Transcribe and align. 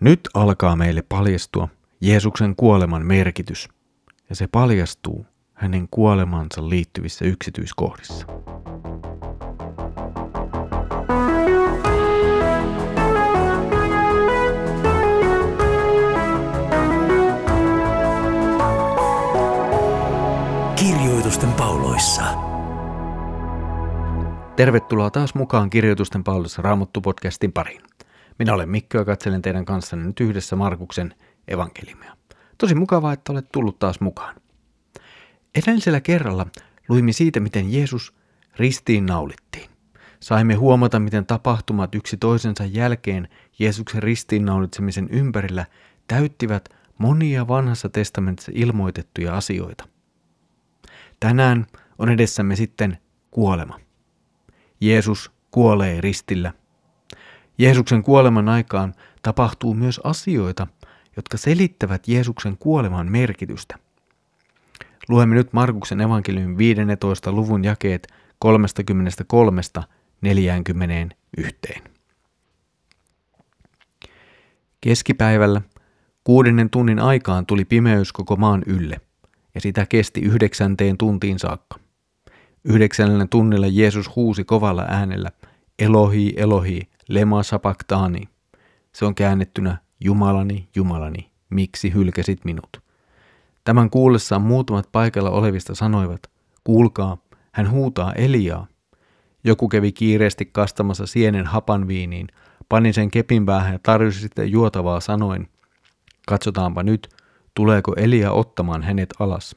Nyt 0.00 0.20
alkaa 0.34 0.76
meille 0.76 1.02
paljastua 1.02 1.68
Jeesuksen 2.00 2.56
kuoleman 2.56 3.06
merkitys, 3.06 3.68
ja 4.28 4.36
se 4.36 4.46
paljastuu 4.46 5.26
hänen 5.54 5.88
kuolemansa 5.90 6.68
liittyvissä 6.68 7.24
yksityiskohdissa. 7.24 8.26
Kirjoitusten 20.76 21.52
pauloissa. 21.52 22.22
Tervetuloa 24.56 25.10
taas 25.10 25.34
mukaan 25.34 25.70
Kirjoitusten 25.70 26.24
pauloissa 26.24 26.62
Raamattu-podcastin 26.62 27.52
pariin. 27.54 27.80
Minä 28.40 28.54
olen 28.54 28.68
Mikko 28.68 28.98
ja 28.98 29.04
katselen 29.04 29.42
teidän 29.42 29.64
kanssanne 29.64 30.04
nyt 30.06 30.20
yhdessä 30.20 30.56
Markuksen 30.56 31.14
evankelimia. 31.48 32.16
Tosi 32.58 32.74
mukavaa, 32.74 33.12
että 33.12 33.32
olet 33.32 33.52
tullut 33.52 33.78
taas 33.78 34.00
mukaan. 34.00 34.36
Edellisellä 35.54 36.00
kerralla 36.00 36.46
luimme 36.88 37.12
siitä, 37.12 37.40
miten 37.40 37.72
Jeesus 37.72 38.14
ristiin 38.56 39.06
naulittiin. 39.06 39.70
Saimme 40.20 40.54
huomata, 40.54 41.00
miten 41.00 41.26
tapahtumat 41.26 41.94
yksi 41.94 42.16
toisensa 42.16 42.64
jälkeen 42.64 43.28
Jeesuksen 43.58 44.02
ristiinnaulitsemisen 44.02 45.08
ympärillä 45.10 45.66
täyttivät 46.08 46.68
monia 46.98 47.48
vanhassa 47.48 47.88
testamentissa 47.88 48.52
ilmoitettuja 48.54 49.36
asioita. 49.36 49.88
Tänään 51.20 51.66
on 51.98 52.08
edessämme 52.08 52.56
sitten 52.56 52.98
kuolema. 53.30 53.80
Jeesus 54.80 55.30
kuolee 55.50 56.00
ristillä 56.00 56.52
Jeesuksen 57.60 58.02
kuoleman 58.02 58.48
aikaan 58.48 58.94
tapahtuu 59.22 59.74
myös 59.74 60.00
asioita, 60.04 60.66
jotka 61.16 61.36
selittävät 61.36 62.08
Jeesuksen 62.08 62.56
kuoleman 62.58 63.12
merkitystä. 63.12 63.78
Luemme 65.08 65.34
nyt 65.34 65.52
Markuksen 65.52 66.00
evankeliumin 66.00 66.58
15. 66.58 67.32
luvun 67.32 67.64
jakeet 67.64 68.08
33-41. 68.44 68.48
Keskipäivällä 74.80 75.60
kuudennen 76.24 76.70
tunnin 76.70 76.98
aikaan 76.98 77.46
tuli 77.46 77.64
pimeys 77.64 78.12
koko 78.12 78.36
maan 78.36 78.62
ylle, 78.66 79.00
ja 79.54 79.60
sitä 79.60 79.86
kesti 79.86 80.20
yhdeksänteen 80.20 80.98
tuntiin 80.98 81.38
saakka. 81.38 81.78
Yhdeksännellä 82.64 83.26
tunnilla 83.30 83.66
Jeesus 83.66 84.16
huusi 84.16 84.44
kovalla 84.44 84.84
äänellä, 84.88 85.30
Elohi, 85.78 86.32
Elohi, 86.36 86.88
lema 87.10 87.42
sabachthani. 87.42 88.22
Se 88.92 89.04
on 89.04 89.14
käännettynä 89.14 89.78
Jumalani, 90.00 90.68
Jumalani, 90.76 91.30
miksi 91.50 91.94
hylkäsit 91.94 92.44
minut? 92.44 92.82
Tämän 93.64 93.90
kuullessaan 93.90 94.42
muutamat 94.42 94.88
paikalla 94.92 95.30
olevista 95.30 95.74
sanoivat, 95.74 96.20
kuulkaa, 96.64 97.18
hän 97.52 97.70
huutaa 97.70 98.12
Eliaa. 98.12 98.66
Joku 99.44 99.68
kävi 99.68 99.92
kiireesti 99.92 100.46
kastamassa 100.46 101.06
sienen 101.06 101.46
hapan 101.46 101.88
viiniin, 101.88 102.26
pani 102.68 102.92
sen 102.92 103.10
kepin 103.10 103.46
päähän 103.46 103.72
ja 103.72 103.78
tarjosi 103.82 104.20
sitten 104.20 104.50
juotavaa 104.50 105.00
sanoen, 105.00 105.48
katsotaanpa 106.26 106.82
nyt, 106.82 107.08
tuleeko 107.54 107.94
Elia 107.96 108.32
ottamaan 108.32 108.82
hänet 108.82 109.10
alas. 109.18 109.56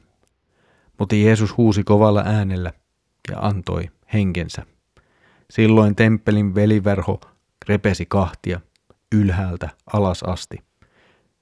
Mutta 1.00 1.16
Jeesus 1.16 1.58
huusi 1.58 1.84
kovalla 1.84 2.24
äänellä 2.26 2.74
ja 3.32 3.40
antoi 3.40 3.90
henkensä. 4.14 4.66
Silloin 5.50 5.96
temppelin 5.96 6.56
veliverho 6.56 7.20
repesi 7.68 8.06
kahtia 8.06 8.60
ylhäältä 9.16 9.70
alas 9.94 10.24
asti. 10.24 10.58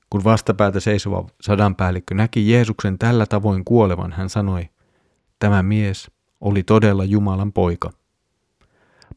Kun 0.09 0.23
vastapäätä 0.23 0.79
seisova 0.79 1.27
sadanpäällikkö 1.41 2.15
näki 2.15 2.51
Jeesuksen 2.51 2.99
tällä 2.99 3.25
tavoin 3.25 3.65
kuolevan, 3.65 4.11
hän 4.11 4.29
sanoi, 4.29 4.69
tämä 5.39 5.63
mies 5.63 6.11
oli 6.41 6.63
todella 6.63 7.05
Jumalan 7.05 7.53
poika. 7.53 7.89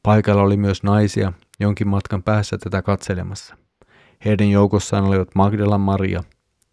Paikalla 0.03 0.43
oli 0.43 0.57
myös 0.57 0.83
naisia 0.83 1.33
jonkin 1.61 1.89
matkan 1.89 2.23
päässä 2.23 2.59
tätä 2.59 2.83
katselemassa. 2.83 3.57
Heidän 4.25 4.51
joukossaan 4.51 5.05
olivat 5.05 5.35
Magdalan 5.35 5.81
Maria, 5.81 6.23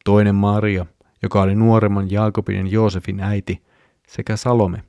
toinen 0.06 0.36
Maria, 0.36 0.86
joka 1.24 1.42
oli 1.42 1.56
nuoremman 1.56 2.12
Jaakobin 2.12 2.58
ja 2.58 2.72
Joosefin 2.72 3.19
äiti, 3.19 3.63
sekä 4.08 4.38
Salome, 4.38 4.84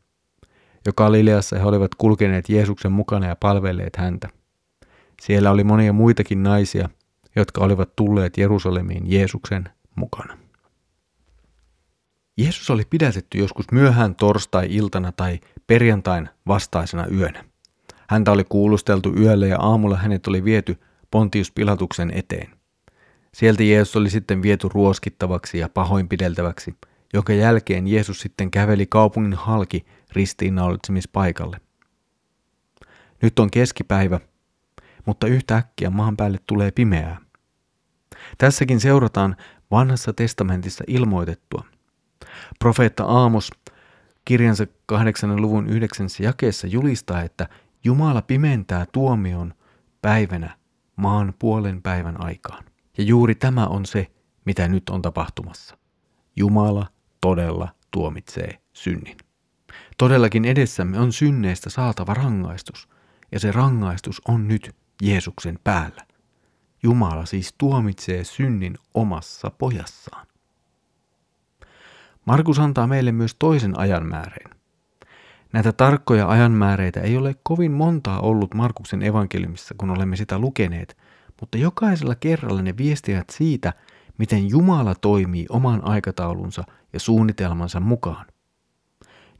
joka 0.86 1.04
Galileassa 1.04 1.58
he 1.58 1.64
olivat 1.64 1.94
kulkeneet 1.94 2.48
Jeesuksen 2.48 2.92
mukana 2.92 3.26
ja 3.26 3.36
palvelleet 3.36 3.96
häntä. 3.96 4.28
Siellä 5.22 5.50
oli 5.50 5.64
monia 5.64 5.92
muitakin 5.92 6.42
naisia, 6.42 6.88
jotka 7.36 7.64
olivat 7.64 7.96
tulleet 7.96 8.38
Jerusalemiin 8.38 9.10
Jeesuksen 9.10 9.68
mukana. 9.94 10.38
Jeesus 12.36 12.70
oli 12.70 12.82
pidätetty 12.90 13.38
joskus 13.38 13.66
myöhään 13.72 14.14
torstai-iltana 14.14 15.12
tai 15.12 15.40
perjantain 15.66 16.28
vastaisena 16.46 17.06
yönä. 17.06 17.44
Häntä 18.08 18.32
oli 18.32 18.44
kuulusteltu 18.48 19.12
yöllä 19.16 19.46
ja 19.46 19.58
aamulla 19.60 19.96
hänet 19.96 20.26
oli 20.26 20.44
viety 20.44 20.80
Pontius 21.10 21.50
Pilatuksen 21.50 22.10
eteen. 22.14 22.50
Sieltä 23.34 23.62
Jeesus 23.62 23.96
oli 23.96 24.10
sitten 24.10 24.42
viety 24.42 24.68
ruoskittavaksi 24.74 25.58
ja 25.58 25.68
pahoinpideltäväksi, 25.68 26.74
jonka 27.14 27.32
jälkeen 27.32 27.88
Jeesus 27.88 28.20
sitten 28.20 28.50
käveli 28.50 28.86
kaupungin 28.86 29.34
halki 29.34 29.86
ristiinnaulitsemispaikalle. 30.12 31.60
Nyt 33.22 33.38
on 33.38 33.50
keskipäivä 33.50 34.20
mutta 35.06 35.26
yhtäkkiä 35.26 35.90
maan 35.90 36.16
päälle 36.16 36.38
tulee 36.46 36.70
pimeää. 36.70 37.18
Tässäkin 38.38 38.80
seurataan 38.80 39.36
vanhassa 39.70 40.12
testamentissa 40.12 40.84
ilmoitettua. 40.86 41.64
Profeetta 42.58 43.04
Aamos 43.04 43.50
kirjansa 44.24 44.66
kahdeksannen 44.86 45.42
luvun 45.42 45.66
yhdeksännessä 45.66 46.22
jakeessa 46.22 46.66
julistaa, 46.66 47.22
että 47.22 47.48
Jumala 47.84 48.22
pimentää 48.22 48.86
tuomion 48.92 49.54
päivänä 50.02 50.56
maan 50.96 51.34
puolen 51.38 51.82
päivän 51.82 52.24
aikaan. 52.24 52.64
Ja 52.98 53.04
juuri 53.04 53.34
tämä 53.34 53.66
on 53.66 53.86
se, 53.86 54.06
mitä 54.44 54.68
nyt 54.68 54.88
on 54.88 55.02
tapahtumassa. 55.02 55.78
Jumala 56.36 56.86
todella 57.20 57.68
tuomitsee 57.90 58.58
synnin. 58.72 59.16
Todellakin 59.98 60.44
edessämme 60.44 60.98
on 60.98 61.12
synneistä 61.12 61.70
saatava 61.70 62.14
rangaistus, 62.14 62.88
ja 63.32 63.40
se 63.40 63.52
rangaistus 63.52 64.22
on 64.28 64.48
nyt 64.48 64.76
Jeesuksen 65.02 65.58
päällä. 65.64 66.06
Jumala 66.82 67.26
siis 67.26 67.54
tuomitsee 67.58 68.24
synnin 68.24 68.78
omassa 68.94 69.50
pojassaan. 69.50 70.26
Markus 72.24 72.58
antaa 72.58 72.86
meille 72.86 73.12
myös 73.12 73.36
toisen 73.38 73.78
ajanmääreen. 73.78 74.50
Näitä 75.52 75.72
tarkkoja 75.72 76.28
ajanmääreitä 76.28 77.00
ei 77.00 77.16
ole 77.16 77.34
kovin 77.42 77.72
montaa 77.72 78.20
ollut 78.20 78.54
Markuksen 78.54 79.02
evankeliumissa, 79.02 79.74
kun 79.78 79.90
olemme 79.90 80.16
sitä 80.16 80.38
lukeneet, 80.38 80.96
mutta 81.40 81.58
jokaisella 81.58 82.14
kerralla 82.14 82.62
ne 82.62 82.76
viestivät 82.76 83.30
siitä, 83.30 83.72
miten 84.18 84.48
Jumala 84.48 84.94
toimii 84.94 85.46
oman 85.48 85.84
aikataulunsa 85.84 86.64
ja 86.92 87.00
suunnitelmansa 87.00 87.80
mukaan. 87.80 88.26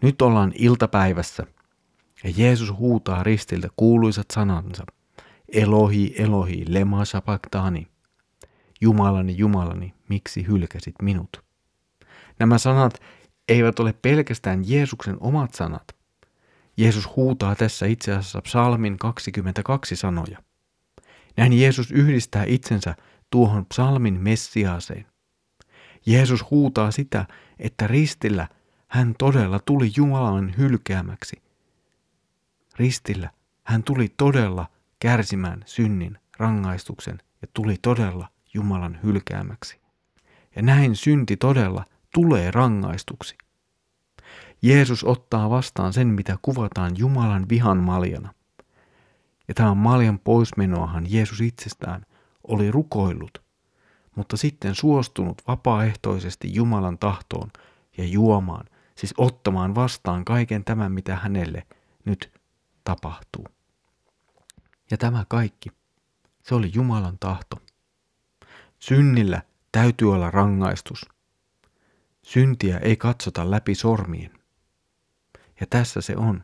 Nyt 0.03 0.23
ollaan 0.23 0.53
iltapäivässä 0.55 1.47
ja 2.25 2.33
Jeesus 2.37 2.73
huutaa 2.79 3.23
ristiltä 3.23 3.69
kuuluisat 3.77 4.27
sanansa– 4.31 4.85
Elohi, 5.53 6.15
Elohi, 6.19 6.65
lema 6.69 7.05
sabachthani. 7.05 7.87
Jumalani, 8.81 9.39
Jumalani, 9.39 9.95
miksi 10.09 10.47
hylkäsit 10.47 10.95
minut? 11.03 11.45
Nämä 12.39 12.59
sanat 12.59 13.03
eivät 13.49 13.81
ole 13.81 13.93
pelkästään 13.93 14.63
Jeesuksen 14.67 15.17
omat 15.21 15.55
sanat. 15.55 15.97
Jeesus 16.77 17.17
huutaa 17.17 17.55
tässä 17.55 17.87
itse 17.87 18.13
asiassa 18.13 18.43
psalmin 18.43 18.99
22 18.99 19.97
sanoja. 19.97 20.39
Näin 21.37 21.61
Jeesus 21.61 21.91
yhdistää 21.91 22.45
itsensä 22.47 22.95
tuohon 23.31 23.67
psalmin 23.67 24.21
messiaaseen. 24.21 25.07
Jeesus 26.07 26.51
huutaa 26.51 26.91
sitä, 26.91 27.27
että 27.59 27.87
ristillä 27.87 28.49
hän 28.89 29.15
todella 29.19 29.59
tuli 29.59 29.91
Jumalan 29.97 30.55
hylkäämäksi. 30.59 31.43
Ristillä 32.77 33.31
hän 33.63 33.83
tuli 33.83 34.15
todella 34.17 34.67
kärsimään 35.03 35.63
synnin 35.67 36.19
rangaistuksen 36.37 37.19
ja 37.43 37.49
tuli 37.55 37.77
todella 37.83 38.29
Jumalan 38.55 38.99
hylkäämäksi. 39.03 39.81
Ja 40.57 40.63
näin 40.63 40.97
synti 40.97 41.37
todella 41.37 41.85
tulee 42.15 42.51
rangaistuksi. 42.51 43.39
Jeesus 44.63 45.05
ottaa 45.05 45.51
vastaan 45.51 45.93
sen, 45.93 46.09
mitä 46.09 46.39
kuvataan 46.43 46.93
Jumalan 46.99 47.49
vihan 47.49 47.79
maljana. 47.79 48.35
Ja 49.49 49.55
tämän 49.55 49.77
maljan 49.77 50.19
poismenoahan 50.19 51.07
Jeesus 51.09 51.41
itsestään 51.41 52.07
oli 52.49 52.71
rukoillut, 52.71 53.43
mutta 54.17 54.37
sitten 54.37 54.75
suostunut 54.75 55.43
vapaaehtoisesti 55.49 56.55
Jumalan 56.55 56.99
tahtoon 56.99 57.51
ja 57.99 58.05
juomaan, 58.05 58.67
siis 58.95 59.15
ottamaan 59.17 59.75
vastaan 59.75 60.25
kaiken 60.25 60.65
tämän, 60.65 60.93
mitä 60.93 61.17
hänelle 61.17 61.67
nyt 62.05 62.33
tapahtuu. 62.85 63.47
Ja 64.93 64.99
tämä 64.99 65.25
kaikki, 65.29 65.71
se 66.43 66.55
oli 66.55 66.71
Jumalan 66.75 67.19
tahto. 67.19 67.57
Synnillä 68.79 69.43
täytyy 69.73 70.13
olla 70.13 70.31
rangaistus. 70.31 71.07
Syntiä 72.23 72.79
ei 72.79 72.97
katsota 72.97 73.51
läpi 73.51 73.75
sormien. 73.75 74.31
Ja 75.61 75.67
tässä 75.71 76.01
se 76.01 76.17
on. 76.17 76.43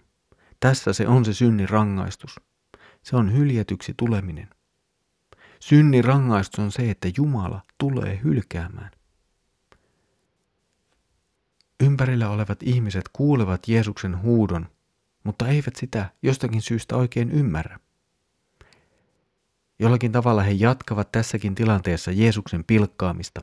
Tässä 0.61 0.93
se 0.93 1.09
on 1.09 1.25
se 1.25 1.35
synnin 1.35 1.69
rangaistus. 1.69 2.41
Se 3.03 3.17
on 3.17 3.33
hyljetyksi 3.33 3.95
tuleminen. 3.97 4.49
Synnin 5.61 6.05
rangaistus 6.05 6.59
on 6.59 6.73
se, 6.73 6.91
että 6.91 7.09
Jumala 7.17 7.63
tulee 7.79 8.21
hylkäämään. 8.25 8.91
Ympärillä 11.81 12.31
olevat 12.31 12.63
ihmiset 12.63 13.05
kuulevat 13.13 13.69
Jeesuksen 13.69 14.23
huudon, 14.23 14.69
mutta 15.25 15.49
eivät 15.49 15.77
sitä 15.77 16.11
jostakin 16.23 16.63
syystä 16.63 16.97
oikein 16.97 17.31
ymmärrä. 17.31 17.79
Jollakin 19.79 20.13
tavalla 20.13 20.43
he 20.43 20.51
jatkavat 20.51 21.13
tässäkin 21.13 21.55
tilanteessa 21.55 22.11
Jeesuksen 22.11 22.65
pilkkaamista. 22.65 23.41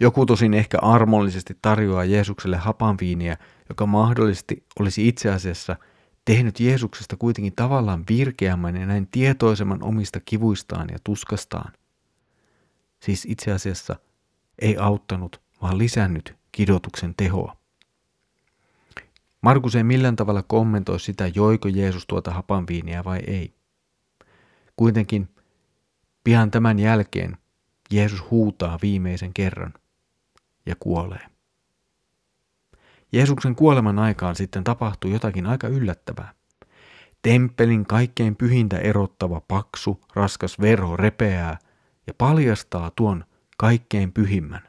Joku 0.00 0.26
tosin 0.26 0.54
ehkä 0.54 0.78
armollisesti 0.82 1.58
tarjoaa 1.62 2.04
Jeesukselle 2.04 2.56
hapanviiniä, 2.56 3.36
joka 3.68 3.86
mahdollisesti 3.86 4.64
olisi 4.80 5.08
itse 5.08 5.30
asiassa 5.30 5.76
tehnyt 6.24 6.60
Jeesuksesta 6.60 7.16
kuitenkin 7.16 7.52
tavallaan 7.56 8.04
virkeämmän 8.08 8.76
ja 8.76 8.86
näin 8.86 9.08
tietoisemman 9.10 9.82
omista 9.82 10.20
kivuistaan 10.20 10.88
ja 10.92 10.98
tuskastaan. 11.04 11.72
Siis 13.00 13.24
itse 13.24 13.52
asiassa 13.52 13.96
ei 14.58 14.76
auttanut, 14.76 15.40
vaan 15.62 15.78
lisännyt 15.78 16.36
kidotuksen 16.52 17.14
tehoa. 17.16 17.56
Markus 19.40 19.76
ei 19.76 19.84
millään 19.84 20.16
tavalla 20.16 20.42
kommentoi 20.42 21.00
sitä, 21.00 21.30
joiko 21.34 21.68
Jeesus 21.68 22.06
tuota 22.06 22.30
hapanviiniä 22.30 23.04
vai 23.04 23.18
ei. 23.26 23.54
Kuitenkin 24.76 25.28
pian 26.24 26.50
tämän 26.50 26.78
jälkeen 26.78 27.36
Jeesus 27.90 28.30
huutaa 28.30 28.78
viimeisen 28.82 29.34
kerran 29.34 29.74
ja 30.66 30.74
kuolee. 30.80 31.26
Jeesuksen 33.12 33.54
kuoleman 33.54 33.98
aikaan 33.98 34.36
sitten 34.36 34.64
tapahtuu 34.64 35.10
jotakin 35.10 35.46
aika 35.46 35.68
yllättävää. 35.68 36.34
Temppelin 37.22 37.86
kaikkein 37.86 38.36
pyhintä 38.36 38.78
erottava 38.78 39.40
paksu, 39.40 40.00
raskas 40.14 40.60
verho 40.60 40.96
repeää 40.96 41.58
ja 42.06 42.14
paljastaa 42.14 42.90
tuon 42.96 43.24
kaikkein 43.56 44.12
pyhimmän. 44.12 44.62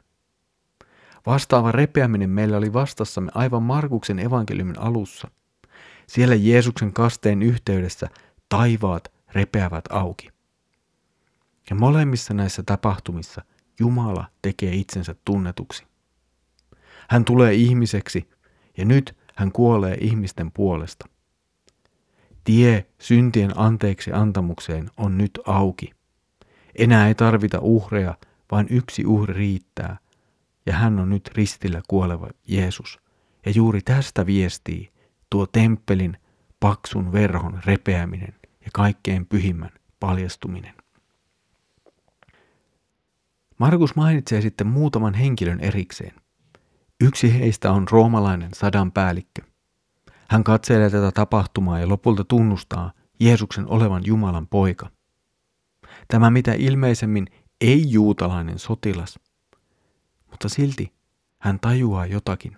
Vastaava 1.26 1.72
repeäminen 1.72 2.30
meillä 2.30 2.56
oli 2.56 2.72
vastassamme 2.72 3.30
aivan 3.34 3.62
Markuksen 3.62 4.18
evankeliumin 4.18 4.78
alussa. 4.78 5.30
Siellä 6.06 6.34
Jeesuksen 6.34 6.92
kasteen 6.92 7.42
yhteydessä 7.42 8.08
taivaat 8.48 9.12
repeävät 9.34 9.84
auki. 9.90 10.31
Ja 11.72 11.76
molemmissa 11.76 12.34
näissä 12.34 12.62
tapahtumissa 12.62 13.42
Jumala 13.80 14.24
tekee 14.42 14.74
itsensä 14.74 15.14
tunnetuksi. 15.24 15.86
Hän 17.08 17.24
tulee 17.24 17.54
ihmiseksi 17.54 18.30
ja 18.78 18.84
nyt 18.84 19.16
hän 19.36 19.52
kuolee 19.52 19.96
ihmisten 20.00 20.52
puolesta. 20.52 21.08
Tie 22.44 22.86
syntien 22.98 23.58
anteeksi 23.58 24.12
antamukseen 24.12 24.90
on 24.96 25.18
nyt 25.18 25.30
auki. 25.46 25.90
Enää 26.78 27.08
ei 27.08 27.14
tarvita 27.14 27.58
uhreja, 27.60 28.14
vain 28.50 28.66
yksi 28.70 29.06
uhri 29.06 29.34
riittää, 29.34 29.98
ja 30.66 30.72
hän 30.72 31.00
on 31.00 31.10
nyt 31.10 31.30
ristillä 31.34 31.82
kuoleva 31.88 32.28
Jeesus. 32.48 33.00
Ja 33.46 33.52
juuri 33.54 33.80
tästä 33.84 34.26
viestii 34.26 34.92
tuo 35.30 35.46
temppelin 35.46 36.16
paksun 36.60 37.12
verhon 37.12 37.60
repeäminen 37.64 38.34
ja 38.64 38.70
kaikkein 38.72 39.26
pyhimmän 39.26 39.72
paljastuminen. 40.00 40.81
Markus 43.62 43.96
mainitsee 43.96 44.40
sitten 44.40 44.66
muutaman 44.66 45.14
henkilön 45.14 45.60
erikseen. 45.60 46.14
Yksi 47.00 47.38
heistä 47.38 47.72
on 47.72 47.88
roomalainen 47.90 48.50
sadan 48.54 48.92
päällikkö. 48.92 49.42
Hän 50.28 50.44
katselee 50.44 50.90
tätä 50.90 51.12
tapahtumaa 51.12 51.78
ja 51.78 51.88
lopulta 51.88 52.24
tunnustaa 52.24 52.92
Jeesuksen 53.20 53.68
olevan 53.68 54.02
Jumalan 54.06 54.46
poika. 54.46 54.90
Tämä 56.08 56.30
mitä 56.30 56.52
ilmeisemmin 56.52 57.26
ei-juutalainen 57.60 58.58
sotilas– 58.58 59.18
mutta 60.30 60.48
silti 60.48 60.92
hän 61.38 61.60
tajuaa 61.60 62.06
jotakin. 62.06 62.56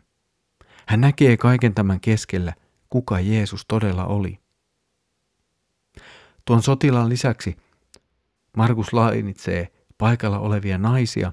Hän 0.87 1.00
näkee 1.00 1.37
kaiken 1.37 1.75
tämän 1.75 2.00
keskellä, 2.00 2.55
kuka 2.91 3.21
Jeesus 3.21 3.65
todella 3.69 4.07
oli. 4.07 4.39
Tuon 6.45 6.62
sotilaan 6.62 7.09
lisäksi 7.09 7.57
Markus 8.57 8.93
lainitsee 8.93 9.84
paikalla 9.99 10.38
olevia 10.38 10.79
naisia, 10.79 11.32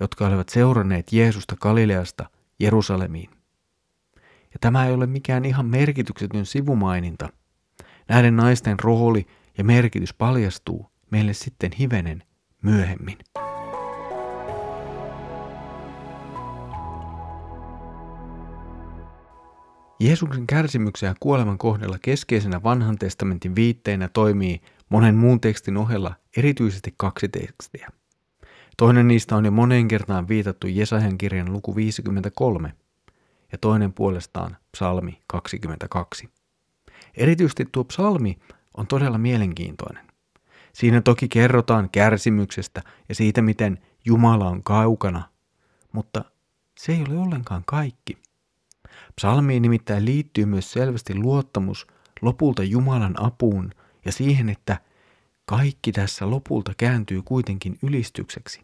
jotka 0.00 0.26
olivat 0.26 0.48
seuranneet 0.48 1.12
Jeesusta 1.12 1.56
Galileasta 1.56 2.30
Jerusalemiin. 2.60 3.30
Ja 4.52 4.58
tämä 4.60 4.86
ei 4.86 4.94
ole 4.94 5.06
mikään 5.06 5.44
ihan 5.44 5.66
merkityksetön 5.66 6.46
sivumaininta. 6.46 7.28
Näiden 8.08 8.36
naisten 8.36 8.80
rooli 8.80 9.26
ja 9.58 9.64
merkitys 9.64 10.14
paljastuu 10.14 10.90
meille 11.10 11.32
sitten 11.32 11.70
hivenen 11.78 12.22
myöhemmin. 12.62 13.18
Jeesuksen 20.00 20.46
kärsimyksen 20.46 21.06
ja 21.06 21.14
kuoleman 21.20 21.58
kohdalla 21.58 21.98
keskeisenä 22.02 22.62
vanhan 22.62 22.98
testamentin 22.98 23.54
viitteinä 23.54 24.08
toimii 24.08 24.60
monen 24.88 25.14
muun 25.14 25.40
tekstin 25.40 25.76
ohella 25.76 26.14
erityisesti 26.36 26.94
kaksi 26.96 27.28
tekstiä. 27.28 27.88
Toinen 28.76 29.08
niistä 29.08 29.36
on 29.36 29.44
jo 29.44 29.50
moneen 29.50 29.88
kertaan 29.88 30.28
viitattu 30.28 30.66
Jesajan 30.66 31.18
kirjan 31.18 31.52
luku 31.52 31.76
53 31.76 32.72
ja 33.52 33.58
toinen 33.58 33.92
puolestaan 33.92 34.56
psalmi 34.72 35.20
22. 35.26 36.30
Erityisesti 37.16 37.68
tuo 37.72 37.84
psalmi 37.84 38.38
on 38.76 38.86
todella 38.86 39.18
mielenkiintoinen. 39.18 40.06
Siinä 40.72 41.00
toki 41.00 41.28
kerrotaan 41.28 41.90
kärsimyksestä 41.90 42.82
ja 43.08 43.14
siitä, 43.14 43.42
miten 43.42 43.78
Jumala 44.04 44.48
on 44.48 44.62
kaukana, 44.62 45.22
mutta 45.92 46.24
se 46.78 46.92
ei 46.92 47.04
ole 47.08 47.18
ollenkaan 47.18 47.62
kaikki. 47.66 48.18
Psalmiin 49.16 49.62
nimittäin 49.62 50.04
liittyy 50.04 50.44
myös 50.44 50.72
selvästi 50.72 51.14
luottamus 51.14 51.86
lopulta 52.22 52.62
Jumalan 52.62 53.14
apuun 53.22 53.70
ja 54.06 54.12
siihen, 54.12 54.48
että 54.48 54.78
kaikki 55.44 55.92
tässä 55.92 56.30
lopulta 56.30 56.72
kääntyy 56.76 57.22
kuitenkin 57.22 57.78
ylistykseksi. 57.82 58.60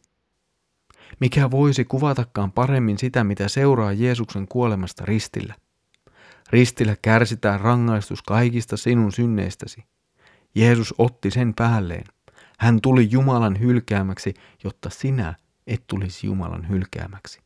Mikä 1.21 1.51
voisi 1.51 1.85
kuvatakaan 1.85 2.53
paremmin 2.53 2.99
sitä, 2.99 3.25
mitä 3.25 3.49
seuraa 3.49 3.93
Jeesuksen 3.93 4.49
kuolemasta 4.49 5.05
ristillä? 5.05 5.55
Ristillä 6.51 6.97
kärsitään 7.03 7.61
rangaistus 7.61 8.23
kaikista 8.23 8.77
sinun 8.77 9.13
synneistäsi. 9.13 9.85
Jeesus 10.55 10.95
otti 10.99 11.31
sen 11.31 11.55
päälleen. 11.55 12.05
Hän 12.59 12.81
tuli 12.81 13.09
Jumalan 13.11 13.61
hylkäämäksi, 13.61 14.35
jotta 14.65 14.91
sinä 14.91 15.35
et 15.67 15.85
tulisi 15.87 16.27
Jumalan 16.27 16.69
hylkäämäksi. 16.69 17.41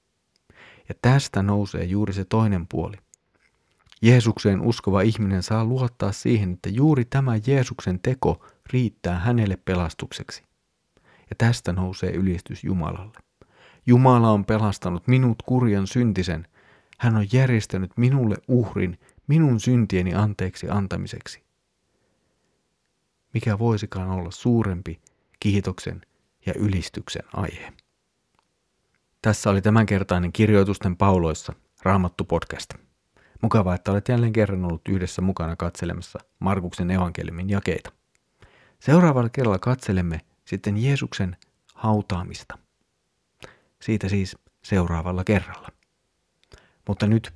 Ja 0.89 0.95
tästä 1.03 1.43
nousee 1.43 1.85
juuri 1.85 2.13
se 2.13 2.25
toinen 2.25 2.67
puoli. 2.67 2.97
Jeesukseen 4.03 4.61
uskova 4.61 5.01
ihminen 5.01 5.43
saa 5.43 5.65
luottaa 5.65 6.13
siihen, 6.13 6.53
että 6.53 6.69
juuri 6.69 7.05
tämä 7.05 7.33
Jeesuksen 7.47 8.01
teko 8.01 8.45
riittää 8.73 9.19
hänelle 9.19 9.59
pelastukseksi. 9.65 10.43
Ja 11.31 11.37
tästä 11.39 11.73
nousee 11.73 12.11
ylistys 12.11 12.65
Jumalalle. 12.65 13.19
Jumala 13.87 14.31
on 14.31 14.45
pelastanut 14.45 15.09
minut 15.09 15.43
kurjan 15.43 15.87
syntisen. 15.87 16.47
Hän 16.99 17.17
on 17.17 17.27
järjestänyt 17.33 17.91
minulle 17.97 18.37
uhrin 18.49 18.99
minun 19.27 19.61
syntieni 19.61 20.15
anteeksi 20.15 20.69
antamiseksi. 20.71 21.43
Mikä 23.35 23.59
voisikaan 23.59 24.09
olla 24.09 24.31
suurempi 24.31 25.01
kiitoksen 25.41 26.01
ja 26.47 26.53
ylistyksen 26.57 27.23
aihe. 27.33 27.73
Tässä 29.23 29.51
oli 29.51 29.63
tämänkertainen 29.63 30.33
kirjoitusten 30.33 30.97
pauloissa 30.97 31.53
Raamattu 31.83 32.25
podcast. 32.25 32.86
Mukavaa, 33.43 33.75
että 33.75 33.93
olet 33.93 34.09
jälleen 34.09 34.33
kerran 34.33 34.65
ollut 34.65 34.89
yhdessä 34.89 35.23
mukana 35.23 35.57
katselemassa 35.57 36.19
Markuksen 36.39 36.91
evankeliumin 36.91 37.51
jakeita. 37.51 37.93
Seuraavalla 38.81 39.29
kerralla 39.29 39.59
katselemme 39.59 40.21
sitten 40.45 40.77
Jeesuksen 40.77 41.37
hautaamista. 41.75 42.59
Siitä 43.83 44.09
siis 44.09 44.37
seuraavalla 44.65 45.25
kerralla. 45.25 45.69
Mutta 46.89 47.07
nyt 47.07 47.33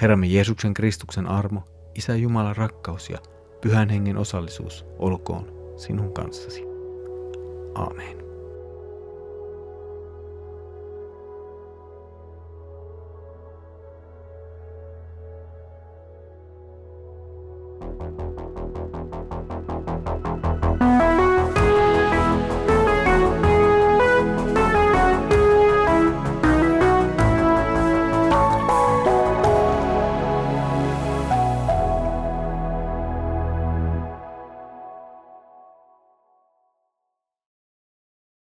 Herramme 0.00 0.26
Jeesuksen 0.26 0.74
Kristuksen 0.74 1.26
armo, 1.26 1.62
Isä 1.94 2.16
Jumalan 2.16 2.56
rakkaus 2.56 3.10
ja 3.10 3.18
Pyhän 3.60 3.88
Hengen 3.88 4.16
osallisuus 4.16 4.84
olkoon 4.98 5.74
sinun 5.76 6.14
kanssasi. 6.14 6.62
Amen. 7.74 8.29